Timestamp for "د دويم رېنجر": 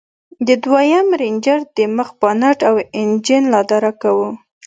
0.47-1.59